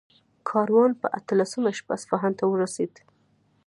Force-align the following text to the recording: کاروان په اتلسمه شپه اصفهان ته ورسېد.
کاروان 0.49 0.91
په 1.01 1.07
اتلسمه 1.19 1.71
شپه 1.77 1.91
اصفهان 1.97 2.33
ته 2.39 2.43
ورسېد. 2.47 2.93